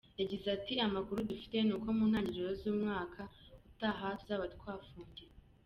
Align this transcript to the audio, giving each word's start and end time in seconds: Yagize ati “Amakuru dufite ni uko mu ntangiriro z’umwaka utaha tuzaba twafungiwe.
Yagize 0.19 0.47
ati 0.57 0.73
“Amakuru 0.87 1.27
dufite 1.31 1.55
ni 1.61 1.73
uko 1.77 1.87
mu 1.97 2.03
ntangiriro 2.09 2.51
z’umwaka 2.61 3.21
utaha 3.69 4.05
tuzaba 4.19 4.45
twafungiwe. 4.55 5.25